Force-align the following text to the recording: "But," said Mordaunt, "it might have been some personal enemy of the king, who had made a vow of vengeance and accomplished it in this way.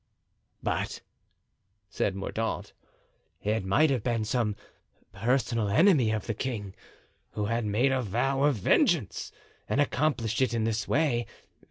"But," 0.63 1.01
said 1.87 2.15
Mordaunt, 2.15 2.73
"it 3.43 3.63
might 3.63 3.91
have 3.91 4.01
been 4.01 4.25
some 4.25 4.55
personal 5.13 5.69
enemy 5.69 6.09
of 6.09 6.25
the 6.25 6.33
king, 6.33 6.73
who 7.33 7.45
had 7.45 7.65
made 7.65 7.91
a 7.91 8.01
vow 8.01 8.41
of 8.45 8.55
vengeance 8.55 9.31
and 9.69 9.79
accomplished 9.79 10.41
it 10.41 10.55
in 10.55 10.63
this 10.63 10.87
way. 10.87 11.27